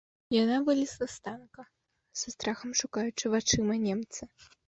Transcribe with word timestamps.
Яна 0.35 0.55
вылезла 0.67 1.07
з 1.15 1.25
танка, 1.25 1.65
са 2.21 2.27
страхам 2.35 2.71
шукаючы 2.81 3.25
вачыма 3.35 3.75
немца. 3.87 4.21